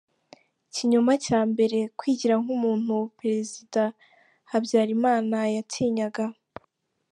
[0.69, 3.81] Ikinyoma cya mbere: kwigira nk’umuntu Perezida
[4.51, 6.23] Habyalimana yatinyaga